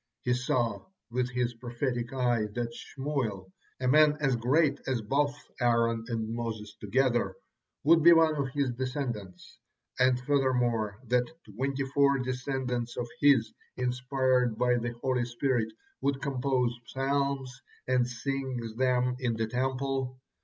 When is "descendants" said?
8.71-9.59, 12.17-12.97